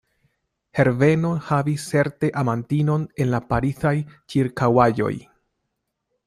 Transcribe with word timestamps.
Herbeno 0.77 1.33
havis 1.49 1.85
certe 1.93 2.29
amantinon 2.43 3.05
en 3.25 3.29
la 3.35 3.41
Parizaj 3.53 3.93
ĉirkaŭaĵoj. 4.35 5.13